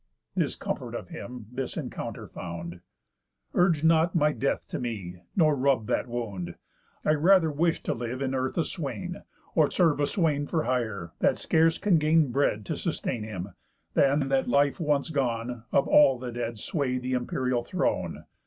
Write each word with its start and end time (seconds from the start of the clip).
This 0.35 0.55
comfort 0.55 0.95
of 0.95 1.09
him 1.09 1.45
this 1.51 1.77
encounter 1.77 2.27
found; 2.27 2.79
'Urge 3.53 3.83
not 3.83 4.15
my 4.15 4.31
death 4.31 4.67
to 4.69 4.79
me, 4.79 5.21
nor 5.35 5.55
rub 5.55 5.85
that 5.85 6.07
wound, 6.07 6.55
I 7.05 7.11
rather 7.13 7.51
wish 7.51 7.83
to 7.83 7.93
live 7.93 8.19
in 8.19 8.33
earth 8.33 8.57
a 8.57 8.65
swain, 8.65 9.21
Or 9.53 9.69
serve 9.69 9.99
a 9.99 10.07
swain 10.07 10.47
for 10.47 10.63
hire, 10.63 11.11
that 11.19 11.37
scarce 11.37 11.77
can 11.77 11.99
gain 11.99 12.31
Bread 12.31 12.65
to 12.65 12.75
sustain 12.77 13.21
him, 13.21 13.49
than, 13.93 14.27
that 14.29 14.49
life 14.49 14.79
once 14.79 15.11
gone, 15.11 15.65
Of 15.71 15.87
all 15.87 16.17
the 16.17 16.31
dead 16.31 16.57
sway 16.57 16.97
the 16.97 17.13
imperial 17.13 17.63
throne. 17.63 18.25